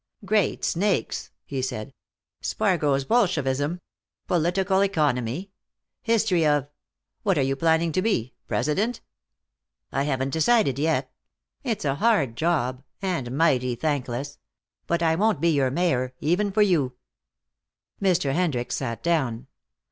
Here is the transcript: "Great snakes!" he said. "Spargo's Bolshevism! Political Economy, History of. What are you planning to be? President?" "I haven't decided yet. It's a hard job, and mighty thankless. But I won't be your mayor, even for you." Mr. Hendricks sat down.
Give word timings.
"Great 0.25 0.65
snakes!" 0.65 1.29
he 1.45 1.61
said. 1.61 1.93
"Spargo's 2.41 3.05
Bolshevism! 3.05 3.79
Political 4.25 4.81
Economy, 4.81 5.51
History 6.01 6.43
of. 6.43 6.67
What 7.21 7.37
are 7.37 7.43
you 7.43 7.55
planning 7.55 7.91
to 7.91 8.01
be? 8.01 8.33
President?" 8.47 9.01
"I 9.91 10.05
haven't 10.05 10.31
decided 10.31 10.79
yet. 10.79 11.13
It's 11.63 11.85
a 11.85 11.93
hard 12.01 12.35
job, 12.35 12.81
and 12.99 13.37
mighty 13.37 13.75
thankless. 13.75 14.39
But 14.87 15.03
I 15.03 15.13
won't 15.13 15.39
be 15.39 15.49
your 15.49 15.69
mayor, 15.69 16.15
even 16.19 16.51
for 16.51 16.63
you." 16.63 16.93
Mr. 18.01 18.33
Hendricks 18.33 18.77
sat 18.77 19.03
down. 19.03 19.45